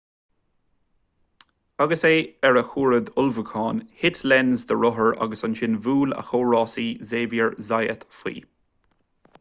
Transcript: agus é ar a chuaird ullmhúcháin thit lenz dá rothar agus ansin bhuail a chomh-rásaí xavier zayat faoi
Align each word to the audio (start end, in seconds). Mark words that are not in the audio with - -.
agus 1.85 2.05
é 2.09 2.13
ar 2.49 2.57
a 2.61 2.63
chuaird 2.69 3.11
ullmhúcháin 3.23 3.83
thit 3.99 4.23
lenz 4.33 4.65
dá 4.71 4.79
rothar 4.79 5.13
agus 5.27 5.45
ansin 5.49 5.77
bhuail 5.89 6.19
a 6.23 6.27
chomh-rásaí 6.33 6.89
xavier 7.11 7.53
zayat 7.71 8.11
faoi 8.23 8.37